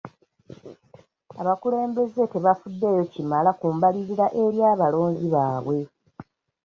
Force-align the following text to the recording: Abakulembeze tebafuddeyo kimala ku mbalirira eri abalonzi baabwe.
Abakulembeze 1.41 2.21
tebafuddeyo 2.31 3.03
kimala 3.13 3.49
ku 3.59 3.65
mbalirira 3.75 4.25
eri 4.41 4.59
abalonzi 4.71 5.27
baabwe. 5.33 5.79